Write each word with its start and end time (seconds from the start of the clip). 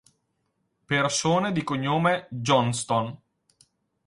Persone 0.87 1.51
di 1.51 1.63
cognome 1.63 2.25
Johnston 2.31 3.15